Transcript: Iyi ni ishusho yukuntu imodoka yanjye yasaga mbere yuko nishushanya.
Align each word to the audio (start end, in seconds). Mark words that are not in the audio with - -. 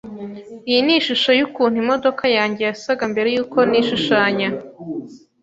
Iyi 0.69 0.79
ni 0.85 0.93
ishusho 0.99 1.29
yukuntu 1.39 1.75
imodoka 1.83 2.23
yanjye 2.37 2.61
yasaga 2.69 3.03
mbere 3.13 3.29
yuko 3.35 3.57
nishushanya. 3.69 4.47